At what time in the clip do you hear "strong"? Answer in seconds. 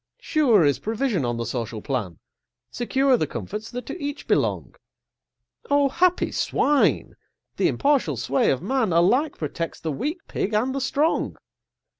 10.81-11.37